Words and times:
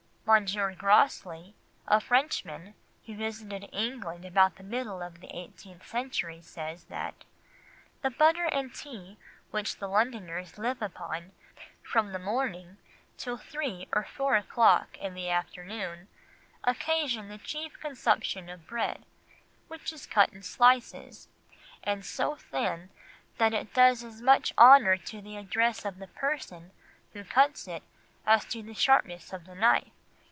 M. 0.31 0.45
Grosley, 0.75 1.55
a 1.87 1.99
Frenchman 1.99 2.73
who 3.05 3.17
visited 3.17 3.67
England 3.73 4.23
about 4.23 4.55
the 4.55 4.63
middle 4.63 5.01
of 5.01 5.19
the 5.19 5.27
eighteenth 5.37 5.85
century, 5.85 6.39
says 6.41 6.85
that 6.85 7.25
"the 8.01 8.09
butter 8.11 8.45
and 8.45 8.73
tea, 8.73 9.17
which 9.49 9.75
the 9.79 9.89
Londoners 9.89 10.57
live 10.57 10.81
upon 10.81 11.33
from 11.83 12.13
the 12.13 12.19
morning 12.19 12.77
till 13.17 13.35
three 13.35 13.89
or 13.91 14.05
four 14.05 14.37
o'clock 14.37 14.97
in 14.99 15.15
the 15.15 15.27
afternoon, 15.27 16.07
occasion 16.63 17.27
the 17.27 17.37
chief 17.37 17.77
consumption 17.81 18.47
of 18.47 18.65
bread, 18.65 19.03
which 19.67 19.91
is 19.91 20.05
cut 20.05 20.29
in 20.31 20.41
slices, 20.43 21.27
and 21.83 22.05
so 22.05 22.37
thin 22.37 22.89
that 23.37 23.53
it 23.53 23.73
does 23.73 24.01
as 24.01 24.21
much 24.21 24.53
honour 24.57 24.95
to 24.95 25.19
the 25.19 25.35
address 25.35 25.83
of 25.83 25.97
the 25.99 26.07
person 26.07 26.71
who 27.11 27.21
cuts 27.25 27.67
it 27.67 27.83
as 28.25 28.45
to 28.45 28.63
the 28.63 28.73
sharpness 28.73 29.33
of 29.33 29.43
the 29.45 29.55
knife. 29.55 29.91